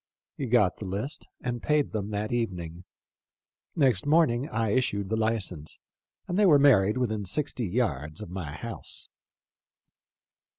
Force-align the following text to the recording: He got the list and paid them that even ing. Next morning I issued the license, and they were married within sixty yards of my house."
He 0.35 0.47
got 0.47 0.77
the 0.77 0.85
list 0.85 1.27
and 1.43 1.61
paid 1.61 1.91
them 1.91 2.09
that 2.09 2.31
even 2.31 2.59
ing. 2.59 2.85
Next 3.75 4.07
morning 4.07 4.49
I 4.49 4.69
issued 4.71 5.09
the 5.09 5.15
license, 5.15 5.77
and 6.27 6.39
they 6.39 6.45
were 6.47 6.57
married 6.57 6.97
within 6.97 7.23
sixty 7.23 7.67
yards 7.67 8.19
of 8.23 8.31
my 8.31 8.51
house." 8.51 9.09